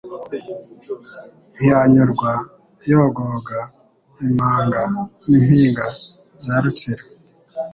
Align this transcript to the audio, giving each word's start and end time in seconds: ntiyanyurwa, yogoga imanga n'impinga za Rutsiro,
ntiyanyurwa, 1.53 2.31
yogoga 2.91 3.59
imanga 4.27 4.81
n'impinga 5.27 5.85
za 6.43 6.55
Rutsiro, 6.63 7.03